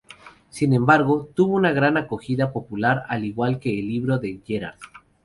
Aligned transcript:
Sin 0.49 0.73
embargo, 0.73 1.29
tuvo 1.35 1.53
una 1.55 1.73
gran 1.73 1.95
acogida 1.95 2.51
popular, 2.51 3.03
al 3.07 3.23
igual 3.23 3.59
que 3.59 3.77
el 3.77 3.87
libro 3.87 4.17
de 4.17 4.41
Gerard. 4.43 4.79